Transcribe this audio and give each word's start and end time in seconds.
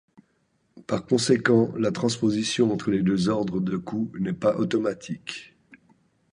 Par 0.87 1.05
conséquent, 1.05 1.71
la 1.77 1.91
transposition 1.91 2.73
entre 2.73 2.89
les 2.89 3.03
deux 3.03 3.29
ordres 3.29 3.59
de 3.59 3.77
coups 3.77 4.19
n'est 4.19 4.33
pas 4.33 4.55
automatique. 4.57 5.55